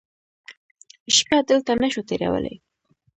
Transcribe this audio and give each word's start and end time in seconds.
شپه 1.15 1.37
دلته 1.49 1.71
نه 1.81 1.87
شو 1.93 2.01
تېرولی. 2.09 2.55